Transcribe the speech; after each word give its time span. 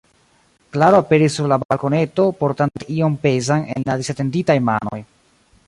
Klaro 0.75 1.01
aperis 1.03 1.35
sur 1.39 1.49
la 1.51 1.59
balkoneto, 1.63 2.25
portante 2.39 2.89
ion 2.97 3.19
pezan 3.27 3.69
en 3.75 3.87
la 3.91 3.99
disetenditaj 4.03 4.57
manoj. 4.71 5.03